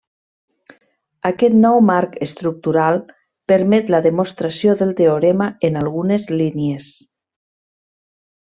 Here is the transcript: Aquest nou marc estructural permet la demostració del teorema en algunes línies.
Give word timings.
Aquest 1.29 1.57
nou 1.65 1.77
marc 1.89 2.17
estructural 2.27 2.97
permet 3.53 3.93
la 3.97 4.01
demostració 4.07 4.75
del 4.83 4.95
teorema 5.03 5.51
en 5.71 5.81
algunes 5.83 6.27
línies. 6.41 6.93